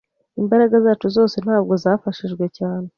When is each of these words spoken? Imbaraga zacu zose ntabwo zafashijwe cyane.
Imbaraga 0.41 0.75
zacu 0.85 1.07
zose 1.17 1.35
ntabwo 1.45 1.73
zafashijwe 1.83 2.45
cyane. 2.57 2.87